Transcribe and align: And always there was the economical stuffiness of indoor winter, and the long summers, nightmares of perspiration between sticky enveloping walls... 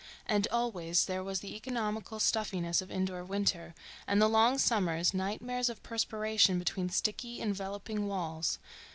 And 0.25 0.47
always 0.49 1.05
there 1.05 1.23
was 1.23 1.41
the 1.41 1.55
economical 1.55 2.19
stuffiness 2.19 2.81
of 2.81 2.89
indoor 2.89 3.23
winter, 3.23 3.75
and 4.07 4.19
the 4.19 4.27
long 4.27 4.57
summers, 4.57 5.13
nightmares 5.13 5.69
of 5.69 5.83
perspiration 5.83 6.57
between 6.57 6.89
sticky 6.89 7.39
enveloping 7.39 8.07
walls... 8.07 8.57